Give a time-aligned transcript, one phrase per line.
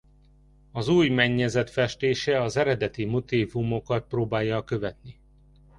[0.71, 5.19] Az új mennyezet festése az eredeti motívumokat próbálja követni.